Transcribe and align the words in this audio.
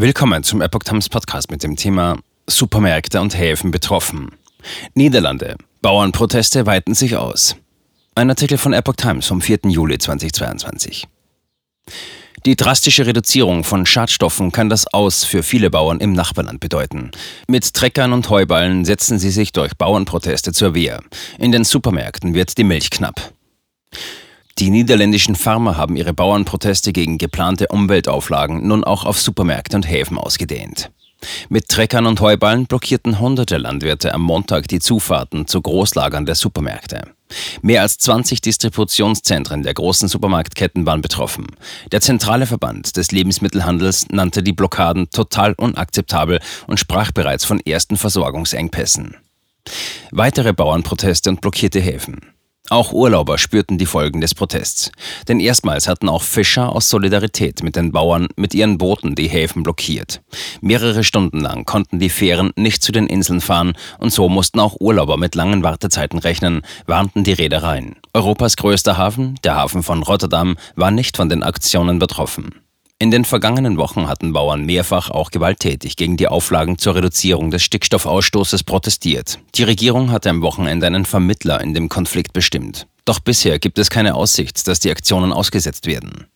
Willkommen 0.00 0.44
zum 0.44 0.60
Epoch 0.60 0.84
Times 0.84 1.08
Podcast 1.08 1.50
mit 1.50 1.64
dem 1.64 1.74
Thema 1.74 2.20
Supermärkte 2.46 3.20
und 3.20 3.36
Häfen 3.36 3.72
betroffen. 3.72 4.30
Niederlande. 4.94 5.56
Bauernproteste 5.82 6.66
weiten 6.66 6.94
sich 6.94 7.16
aus. 7.16 7.56
Ein 8.14 8.30
Artikel 8.30 8.58
von 8.58 8.72
Epoch 8.74 8.94
Times 8.94 9.26
vom 9.26 9.40
4. 9.40 9.58
Juli 9.64 9.98
2022. 9.98 11.08
Die 12.46 12.54
drastische 12.54 13.06
Reduzierung 13.06 13.64
von 13.64 13.86
Schadstoffen 13.86 14.52
kann 14.52 14.68
das 14.68 14.86
Aus 14.86 15.24
für 15.24 15.42
viele 15.42 15.68
Bauern 15.68 15.98
im 15.98 16.12
Nachbarland 16.12 16.60
bedeuten. 16.60 17.10
Mit 17.48 17.74
Treckern 17.74 18.12
und 18.12 18.30
Heuballen 18.30 18.84
setzen 18.84 19.18
sie 19.18 19.30
sich 19.30 19.50
durch 19.50 19.76
Bauernproteste 19.76 20.52
zur 20.52 20.76
Wehr. 20.76 21.02
In 21.40 21.50
den 21.50 21.64
Supermärkten 21.64 22.34
wird 22.34 22.56
die 22.56 22.62
Milch 22.62 22.90
knapp. 22.90 23.32
Die 24.58 24.70
niederländischen 24.70 25.36
Farmer 25.36 25.76
haben 25.76 25.94
ihre 25.94 26.12
Bauernproteste 26.12 26.92
gegen 26.92 27.16
geplante 27.16 27.68
Umweltauflagen 27.68 28.66
nun 28.66 28.82
auch 28.82 29.04
auf 29.04 29.20
Supermärkte 29.20 29.76
und 29.76 29.88
Häfen 29.88 30.18
ausgedehnt. 30.18 30.90
Mit 31.48 31.68
Treckern 31.68 32.06
und 32.06 32.20
Heuballen 32.20 32.66
blockierten 32.66 33.20
hunderte 33.20 33.56
Landwirte 33.56 34.12
am 34.14 34.22
Montag 34.22 34.66
die 34.66 34.80
Zufahrten 34.80 35.46
zu 35.46 35.62
Großlagern 35.62 36.26
der 36.26 36.34
Supermärkte. 36.34 37.02
Mehr 37.62 37.82
als 37.82 37.98
20 37.98 38.40
Distributionszentren 38.40 39.62
der 39.62 39.74
großen 39.74 40.08
Supermarktketten 40.08 40.86
waren 40.86 41.02
betroffen. 41.02 41.46
Der 41.92 42.00
zentrale 42.00 42.46
Verband 42.46 42.96
des 42.96 43.12
Lebensmittelhandels 43.12 44.08
nannte 44.10 44.42
die 44.42 44.52
Blockaden 44.52 45.10
total 45.10 45.52
unakzeptabel 45.52 46.40
und 46.66 46.80
sprach 46.80 47.12
bereits 47.12 47.44
von 47.44 47.60
ersten 47.60 47.96
Versorgungsengpässen. 47.96 49.16
Weitere 50.10 50.52
Bauernproteste 50.52 51.30
und 51.30 51.40
blockierte 51.40 51.80
Häfen. 51.80 52.37
Auch 52.70 52.92
Urlauber 52.92 53.38
spürten 53.38 53.78
die 53.78 53.86
Folgen 53.86 54.20
des 54.20 54.34
Protests. 54.34 54.90
Denn 55.26 55.40
erstmals 55.40 55.88
hatten 55.88 56.08
auch 56.08 56.22
Fischer 56.22 56.74
aus 56.74 56.90
Solidarität 56.90 57.62
mit 57.62 57.76
den 57.76 57.92
Bauern 57.92 58.28
mit 58.36 58.54
ihren 58.54 58.76
Booten 58.76 59.14
die 59.14 59.28
Häfen 59.28 59.62
blockiert. 59.62 60.20
Mehrere 60.60 61.02
Stunden 61.02 61.40
lang 61.40 61.64
konnten 61.64 61.98
die 61.98 62.10
Fähren 62.10 62.52
nicht 62.56 62.82
zu 62.82 62.92
den 62.92 63.06
Inseln 63.06 63.40
fahren 63.40 63.72
und 63.98 64.12
so 64.12 64.28
mussten 64.28 64.60
auch 64.60 64.76
Urlauber 64.80 65.16
mit 65.16 65.34
langen 65.34 65.62
Wartezeiten 65.62 66.18
rechnen, 66.18 66.62
warnten 66.86 67.24
die 67.24 67.32
Reedereien. 67.32 67.96
Europas 68.12 68.56
größter 68.56 68.96
Hafen, 68.96 69.38
der 69.44 69.56
Hafen 69.56 69.82
von 69.82 70.02
Rotterdam, 70.02 70.56
war 70.76 70.90
nicht 70.90 71.16
von 71.16 71.28
den 71.28 71.42
Aktionen 71.42 71.98
betroffen. 71.98 72.54
In 73.00 73.12
den 73.12 73.24
vergangenen 73.24 73.76
Wochen 73.76 74.08
hatten 74.08 74.32
Bauern 74.32 74.66
mehrfach 74.66 75.08
auch 75.08 75.30
gewalttätig 75.30 75.94
gegen 75.94 76.16
die 76.16 76.26
Auflagen 76.26 76.78
zur 76.78 76.96
Reduzierung 76.96 77.52
des 77.52 77.62
Stickstoffausstoßes 77.62 78.64
protestiert. 78.64 79.38
Die 79.54 79.62
Regierung 79.62 80.10
hatte 80.10 80.30
am 80.30 80.42
Wochenende 80.42 80.88
einen 80.88 81.04
Vermittler 81.04 81.60
in 81.60 81.74
dem 81.74 81.88
Konflikt 81.88 82.32
bestimmt. 82.32 82.88
Doch 83.04 83.20
bisher 83.20 83.60
gibt 83.60 83.78
es 83.78 83.88
keine 83.88 84.16
Aussicht, 84.16 84.66
dass 84.66 84.80
die 84.80 84.90
Aktionen 84.90 85.32
ausgesetzt 85.32 85.86
werden. 85.86 86.26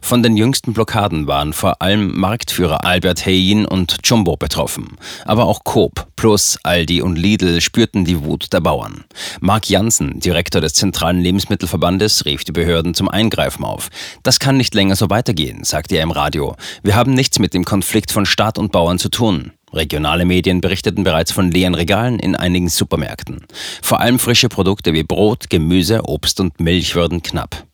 Von 0.00 0.22
den 0.22 0.36
jüngsten 0.36 0.72
Blockaden 0.72 1.26
waren 1.26 1.52
vor 1.52 1.82
allem 1.82 2.18
Marktführer 2.18 2.84
Albert 2.84 3.26
Heijn 3.26 3.66
und 3.66 3.98
Jumbo 4.04 4.36
betroffen. 4.36 4.96
Aber 5.24 5.46
auch 5.46 5.64
Coop, 5.64 6.06
Plus, 6.16 6.58
Aldi 6.62 7.02
und 7.02 7.16
Lidl 7.16 7.60
spürten 7.60 8.04
die 8.04 8.22
Wut 8.22 8.52
der 8.52 8.60
Bauern. 8.60 9.04
Mark 9.40 9.68
Janssen, 9.68 10.20
Direktor 10.20 10.60
des 10.60 10.74
Zentralen 10.74 11.20
Lebensmittelverbandes, 11.20 12.24
rief 12.24 12.44
die 12.44 12.52
Behörden 12.52 12.94
zum 12.94 13.08
Eingreifen 13.08 13.64
auf. 13.64 13.88
Das 14.22 14.38
kann 14.38 14.56
nicht 14.56 14.74
länger 14.74 14.96
so 14.96 15.10
weitergehen, 15.10 15.64
sagte 15.64 15.96
er 15.96 16.02
im 16.02 16.10
Radio. 16.12 16.54
Wir 16.82 16.94
haben 16.94 17.14
nichts 17.14 17.38
mit 17.38 17.54
dem 17.54 17.64
Konflikt 17.64 18.12
von 18.12 18.26
Staat 18.26 18.58
und 18.58 18.72
Bauern 18.72 18.98
zu 18.98 19.08
tun. 19.08 19.52
Regionale 19.72 20.26
Medien 20.26 20.60
berichteten 20.60 21.02
bereits 21.02 21.32
von 21.32 21.50
leeren 21.50 21.74
Regalen 21.74 22.18
in 22.18 22.36
einigen 22.36 22.68
Supermärkten. 22.68 23.46
Vor 23.82 24.00
allem 24.00 24.18
frische 24.18 24.48
Produkte 24.48 24.92
wie 24.92 25.02
Brot, 25.02 25.48
Gemüse, 25.48 26.02
Obst 26.04 26.40
und 26.40 26.60
Milch 26.60 26.94
würden 26.94 27.22
knapp. 27.22 27.66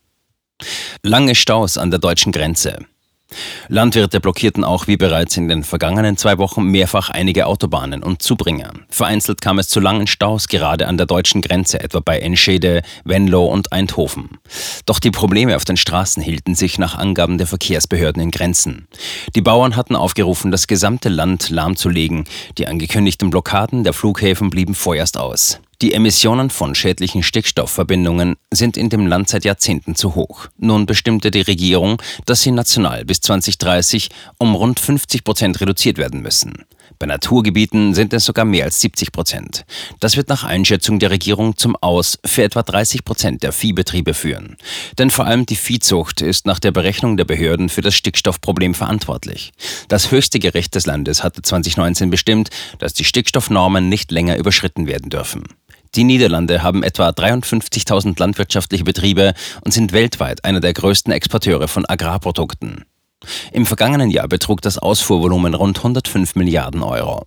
Lange 1.08 1.34
Staus 1.34 1.78
an 1.78 1.90
der 1.90 1.98
deutschen 1.98 2.32
Grenze. 2.32 2.80
Landwirte 3.68 4.20
blockierten 4.20 4.62
auch 4.62 4.88
wie 4.88 4.98
bereits 4.98 5.38
in 5.38 5.48
den 5.48 5.64
vergangenen 5.64 6.18
zwei 6.18 6.36
Wochen 6.36 6.64
mehrfach 6.64 7.08
einige 7.08 7.46
Autobahnen 7.46 8.02
und 8.02 8.20
Zubringer. 8.20 8.74
Vereinzelt 8.90 9.40
kam 9.40 9.58
es 9.58 9.70
zu 9.70 9.80
langen 9.80 10.06
Staus 10.06 10.48
gerade 10.48 10.86
an 10.86 10.98
der 10.98 11.06
deutschen 11.06 11.40
Grenze, 11.40 11.80
etwa 11.80 12.00
bei 12.00 12.18
Enschede, 12.18 12.82
Venlo 13.04 13.46
und 13.46 13.72
Eindhoven. 13.72 14.36
Doch 14.84 14.98
die 14.98 15.10
Probleme 15.10 15.56
auf 15.56 15.64
den 15.64 15.78
Straßen 15.78 16.22
hielten 16.22 16.54
sich 16.54 16.78
nach 16.78 16.94
Angaben 16.94 17.38
der 17.38 17.46
Verkehrsbehörden 17.46 18.22
in 18.22 18.30
Grenzen. 18.30 18.86
Die 19.34 19.40
Bauern 19.40 19.76
hatten 19.76 19.96
aufgerufen, 19.96 20.50
das 20.50 20.66
gesamte 20.66 21.08
Land 21.08 21.48
lahmzulegen. 21.48 22.24
Die 22.58 22.66
angekündigten 22.66 23.30
Blockaden 23.30 23.82
der 23.82 23.94
Flughäfen 23.94 24.50
blieben 24.50 24.74
vorerst 24.74 25.16
aus. 25.16 25.58
Die 25.80 25.94
Emissionen 25.94 26.50
von 26.50 26.74
schädlichen 26.74 27.22
Stickstoffverbindungen 27.22 28.34
sind 28.52 28.76
in 28.76 28.88
dem 28.88 29.06
Land 29.06 29.28
seit 29.28 29.44
Jahrzehnten 29.44 29.94
zu 29.94 30.16
hoch. 30.16 30.48
Nun 30.58 30.86
bestimmte 30.86 31.30
die 31.30 31.42
Regierung, 31.42 32.02
dass 32.26 32.42
sie 32.42 32.50
national 32.50 33.04
bis 33.04 33.20
2030 33.20 34.08
um 34.38 34.56
rund 34.56 34.80
50 34.80 35.22
Prozent 35.22 35.60
reduziert 35.60 35.96
werden 35.96 36.20
müssen. 36.20 36.64
Bei 36.98 37.06
Naturgebieten 37.06 37.94
sind 37.94 38.12
es 38.12 38.24
sogar 38.24 38.44
mehr 38.44 38.64
als 38.64 38.80
70 38.80 39.12
Prozent. 39.12 39.64
Das 40.00 40.16
wird 40.16 40.28
nach 40.28 40.42
Einschätzung 40.42 40.98
der 40.98 41.12
Regierung 41.12 41.56
zum 41.56 41.76
Aus 41.76 42.18
für 42.24 42.42
etwa 42.42 42.64
30 42.64 43.04
Prozent 43.04 43.44
der 43.44 43.52
Viehbetriebe 43.52 44.14
führen. 44.14 44.56
Denn 44.98 45.10
vor 45.10 45.26
allem 45.26 45.46
die 45.46 45.54
Viehzucht 45.54 46.22
ist 46.22 46.44
nach 46.44 46.58
der 46.58 46.72
Berechnung 46.72 47.16
der 47.16 47.24
Behörden 47.24 47.68
für 47.68 47.82
das 47.82 47.94
Stickstoffproblem 47.94 48.74
verantwortlich. 48.74 49.52
Das 49.86 50.10
höchste 50.10 50.40
Gericht 50.40 50.74
des 50.74 50.86
Landes 50.86 51.22
hatte 51.22 51.42
2019 51.42 52.10
bestimmt, 52.10 52.50
dass 52.80 52.94
die 52.94 53.04
Stickstoffnormen 53.04 53.88
nicht 53.88 54.10
länger 54.10 54.36
überschritten 54.36 54.88
werden 54.88 55.08
dürfen. 55.08 55.44
Die 55.94 56.04
Niederlande 56.04 56.62
haben 56.62 56.82
etwa 56.82 57.08
53.000 57.08 58.18
landwirtschaftliche 58.18 58.84
Betriebe 58.84 59.34
und 59.64 59.72
sind 59.72 59.92
weltweit 59.92 60.44
einer 60.44 60.60
der 60.60 60.72
größten 60.72 61.12
Exporteure 61.12 61.68
von 61.68 61.86
Agrarprodukten. 61.86 62.84
Im 63.52 63.66
vergangenen 63.66 64.10
Jahr 64.10 64.28
betrug 64.28 64.62
das 64.62 64.78
Ausfuhrvolumen 64.78 65.54
rund 65.54 65.78
105 65.78 66.36
Milliarden 66.36 66.82
Euro. 66.82 67.24